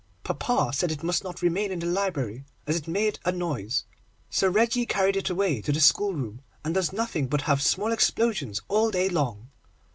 Papa 0.23 0.71
said 0.73 0.91
it 0.91 1.03
must 1.03 1.23
not 1.23 1.43
remain 1.43 1.69
in 1.71 1.77
the 1.77 1.85
library, 1.85 2.43
as 2.65 2.75
it 2.75 2.87
made 2.87 3.19
a 3.23 3.31
noise, 3.31 3.83
so 4.31 4.47
Reggie 4.47 4.87
carried 4.87 5.15
it 5.15 5.29
away 5.29 5.61
to 5.61 5.71
the 5.71 5.79
schoolroom, 5.79 6.41
and 6.65 6.73
does 6.73 6.91
nothing 6.91 7.27
but 7.27 7.41
have 7.41 7.61
small 7.61 7.91
explosions 7.91 8.63
all 8.67 8.89
day 8.89 9.09
long. 9.09 9.51